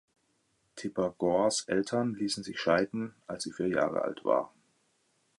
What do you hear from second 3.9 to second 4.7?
alt war.